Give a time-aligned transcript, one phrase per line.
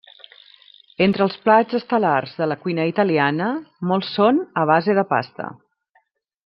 [1.05, 3.53] Entre els plats estel·lars de la cuina italiana,
[3.93, 5.55] molts són a base de pasta.